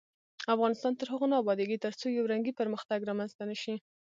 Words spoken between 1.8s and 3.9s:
ترڅو یو رنګی پرمختګ رامنځته نشي.